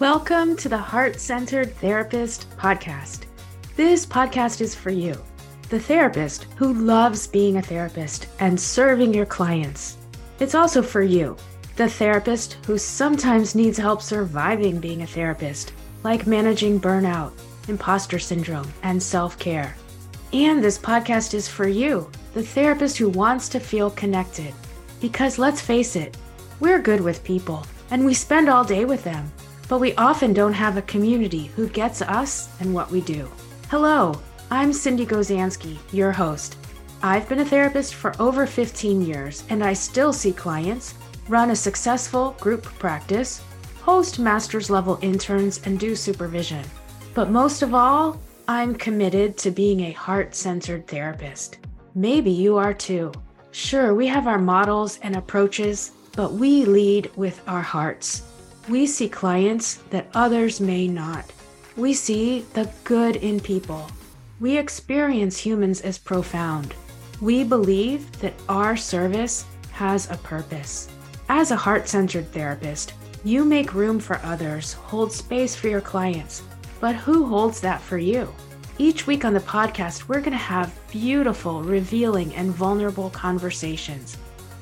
Welcome 0.00 0.54
to 0.58 0.68
the 0.68 0.78
Heart 0.78 1.18
Centered 1.18 1.74
Therapist 1.78 2.48
Podcast. 2.56 3.24
This 3.74 4.06
podcast 4.06 4.60
is 4.60 4.72
for 4.72 4.90
you, 4.90 5.16
the 5.70 5.80
therapist 5.80 6.44
who 6.54 6.72
loves 6.72 7.26
being 7.26 7.56
a 7.56 7.62
therapist 7.62 8.28
and 8.38 8.60
serving 8.60 9.12
your 9.12 9.26
clients. 9.26 9.96
It's 10.38 10.54
also 10.54 10.82
for 10.82 11.02
you, 11.02 11.36
the 11.74 11.88
therapist 11.88 12.58
who 12.64 12.78
sometimes 12.78 13.56
needs 13.56 13.76
help 13.76 14.00
surviving 14.00 14.78
being 14.78 15.02
a 15.02 15.06
therapist, 15.06 15.72
like 16.04 16.28
managing 16.28 16.80
burnout, 16.80 17.32
imposter 17.66 18.20
syndrome, 18.20 18.72
and 18.84 19.02
self 19.02 19.36
care. 19.40 19.74
And 20.32 20.62
this 20.62 20.78
podcast 20.78 21.34
is 21.34 21.48
for 21.48 21.66
you, 21.66 22.08
the 22.34 22.44
therapist 22.44 22.98
who 22.98 23.08
wants 23.08 23.48
to 23.48 23.58
feel 23.58 23.90
connected. 23.90 24.54
Because 25.00 25.40
let's 25.40 25.60
face 25.60 25.96
it, 25.96 26.16
we're 26.60 26.78
good 26.78 27.00
with 27.00 27.24
people 27.24 27.66
and 27.90 28.06
we 28.06 28.14
spend 28.14 28.48
all 28.48 28.62
day 28.62 28.84
with 28.84 29.02
them 29.02 29.32
but 29.68 29.80
we 29.80 29.94
often 29.96 30.32
don't 30.32 30.52
have 30.52 30.76
a 30.76 30.82
community 30.82 31.46
who 31.54 31.68
gets 31.68 32.00
us 32.02 32.48
and 32.60 32.72
what 32.72 32.90
we 32.90 33.00
do. 33.02 33.30
Hello, 33.68 34.18
I'm 34.50 34.70
Sindee 34.70 35.06
Gozansky, 35.06 35.78
your 35.92 36.10
host. 36.10 36.56
I've 37.02 37.28
been 37.28 37.40
a 37.40 37.44
therapist 37.44 37.94
for 37.94 38.14
over 38.20 38.46
15 38.46 39.02
years, 39.02 39.44
and 39.50 39.62
I 39.62 39.74
still 39.74 40.12
see 40.12 40.32
clients, 40.32 40.94
run 41.28 41.50
a 41.50 41.56
successful 41.56 42.34
group 42.40 42.64
practice, 42.64 43.42
host 43.82 44.18
master's 44.18 44.70
level 44.70 44.98
interns, 45.02 45.60
and 45.64 45.78
do 45.78 45.94
supervision. 45.94 46.64
But 47.14 47.30
most 47.30 47.62
of 47.62 47.74
all, 47.74 48.20
I'm 48.48 48.74
committed 48.74 49.36
to 49.38 49.50
being 49.50 49.80
a 49.80 49.92
heart 49.92 50.34
centered 50.34 50.86
therapist. 50.86 51.58
Maybe 51.94 52.30
you 52.30 52.56
are 52.56 52.72
too. 52.72 53.12
Sure, 53.50 53.94
we 53.94 54.06
have 54.06 54.26
our 54.26 54.38
models 54.38 54.98
and 55.02 55.16
approaches, 55.16 55.92
but 56.16 56.32
we 56.32 56.64
lead 56.64 57.10
with 57.16 57.40
our 57.46 57.62
hearts. 57.62 58.22
We 58.68 58.86
see 58.86 59.08
clients 59.08 59.76
that 59.88 60.08
others 60.12 60.60
may 60.60 60.88
not. 60.88 61.24
We 61.74 61.94
see 61.94 62.40
the 62.52 62.70
good 62.84 63.16
in 63.16 63.40
people. 63.40 63.90
We 64.40 64.58
experience 64.58 65.38
humans 65.38 65.80
as 65.80 65.96
profound. 65.96 66.74
We 67.22 67.44
believe 67.44 68.12
that 68.20 68.34
our 68.46 68.76
service 68.76 69.46
has 69.72 70.10
a 70.10 70.18
purpose. 70.18 70.90
As 71.30 71.50
a 71.50 71.56
heart 71.56 71.88
centered 71.88 72.30
therapist, 72.30 72.92
you 73.24 73.42
make 73.42 73.72
room 73.72 73.98
for 73.98 74.20
others, 74.22 74.74
hold 74.74 75.12
space 75.12 75.56
for 75.56 75.68
your 75.68 75.80
clients. 75.80 76.42
But 76.78 76.94
who 76.94 77.24
holds 77.24 77.62
that 77.62 77.80
for 77.80 77.96
you? 77.96 78.28
Each 78.76 79.06
week 79.06 79.24
on 79.24 79.32
the 79.32 79.40
podcast, 79.40 80.08
we're 80.08 80.20
going 80.20 80.32
to 80.32 80.36
have 80.36 80.78
beautiful, 80.90 81.62
revealing, 81.62 82.34
and 82.34 82.50
vulnerable 82.50 83.08
conversations. 83.10 84.18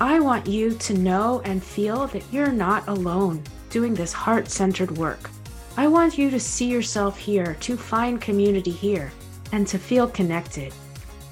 I 0.00 0.20
want 0.20 0.46
you 0.46 0.72
to 0.72 0.94
know 0.94 1.42
and 1.44 1.62
feel 1.62 2.06
that 2.06 2.24
you're 2.32 2.50
not 2.50 2.88
alone 2.88 3.44
doing 3.70 3.94
this 3.94 4.12
heart 4.12 4.50
centered 4.50 4.96
work. 4.98 5.30
I 5.76 5.86
want 5.86 6.18
you 6.18 6.30
to 6.30 6.38
see 6.38 6.66
yourself 6.66 7.16
here, 7.16 7.56
to 7.60 7.76
find 7.76 8.20
community 8.20 8.70
here, 8.70 9.12
and 9.52 9.66
to 9.68 9.78
feel 9.78 10.08
connected. 10.08 10.74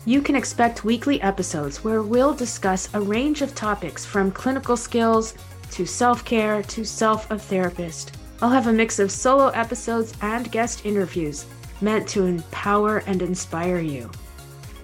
You 0.05 0.23
can 0.23 0.37
expect 0.37 0.85
weekly 0.85 1.21
episodes 1.21 1.85
where 1.85 2.03
we'll 2.03 2.33
discuss 2.33 2.89
a 2.95 3.01
range 3.01 3.43
of 3.43 3.55
topics 3.55 4.07
from 4.07 4.31
clinical 4.31 4.77
skills 4.77 5.35
to 5.73 5.85
self 5.85 6.25
care 6.25 6.63
to 6.63 6.85
self 6.85 7.31
of 7.31 7.43
therapist. 7.43 8.17
I'll 8.41 8.49
have 8.49 8.69
a 8.69 8.73
mix 8.73 8.99
of 8.99 9.11
solo 9.11 9.49
episodes 9.49 10.15
and 10.23 10.51
guest 10.51 10.87
interviews 10.87 11.45
meant 11.81 12.09
to 12.09 12.25
empower 12.25 12.99
and 12.99 13.21
inspire 13.21 13.81
you. 13.81 14.11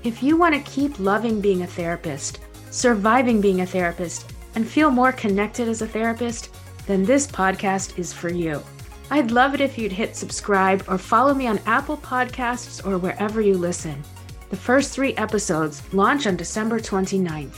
If 0.02 0.22
you 0.22 0.36
want 0.36 0.54
to 0.54 0.70
keep 0.70 0.98
loving 0.98 1.40
being 1.40 1.62
a 1.62 1.66
therapist, 1.66 2.40
surviving 2.70 3.40
being 3.40 3.62
a 3.62 3.66
therapist, 3.66 4.32
and 4.54 4.68
feel 4.68 4.90
more 4.90 5.12
connected 5.12 5.68
as 5.68 5.80
a 5.80 5.88
therapist, 5.88 6.54
then 6.86 7.04
this 7.04 7.26
podcast 7.26 7.98
is 7.98 8.12
for 8.12 8.30
you. 8.30 8.62
I'd 9.10 9.30
love 9.30 9.54
it 9.54 9.60
if 9.60 9.78
you'd 9.78 9.92
hit 9.92 10.16
subscribe 10.16 10.84
or 10.88 10.98
follow 10.98 11.34
me 11.34 11.46
on 11.46 11.60
Apple 11.66 11.96
Podcasts 11.96 12.84
or 12.86 12.98
wherever 12.98 13.40
you 13.40 13.56
listen. 13.56 14.02
The 14.50 14.56
first 14.56 14.92
three 14.92 15.14
episodes 15.16 15.82
launch 15.92 16.26
on 16.26 16.36
December 16.36 16.78
29th. 16.78 17.56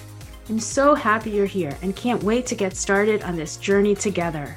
I'm 0.49 0.61
so 0.61 0.95
happy 0.95 1.31
you're 1.31 1.47
here 1.47 1.77
and 1.83 1.97
can't 1.97 2.23
wait 2.23 2.47
to 2.47 2.55
get 2.55 2.77
started 2.77 3.23
on 3.23 3.37
this 3.37 3.57
journey 3.57 3.95
together. 3.95 4.57